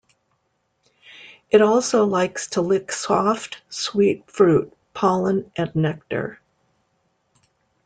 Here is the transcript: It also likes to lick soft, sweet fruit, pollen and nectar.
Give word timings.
It 1.51 1.61
also 1.61 2.05
likes 2.05 2.47
to 2.47 2.61
lick 2.61 2.91
soft, 2.91 3.61
sweet 3.69 4.23
fruit, 4.31 4.73
pollen 4.95 5.51
and 5.55 5.75
nectar. 5.75 6.41